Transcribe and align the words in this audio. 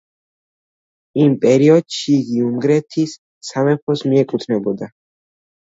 იმ 1.25 1.35
პერიოდში 1.43 2.15
იგი 2.21 2.41
უნგრეთის 2.47 3.13
სამეფოს 3.51 4.05
მიეკუთვნებოდა. 4.11 4.91